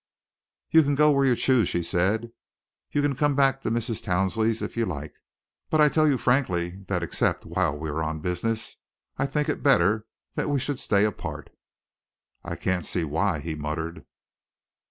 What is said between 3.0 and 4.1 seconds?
can come back to Mrs.